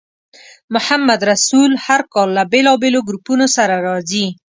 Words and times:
محمدرسول 0.73 1.71
هر 1.85 2.01
کال 2.13 2.29
له 2.37 2.43
بېلابېلو 2.51 2.99
ګروپونو 3.07 3.45
سره 3.55 3.75
راځي. 3.87 4.25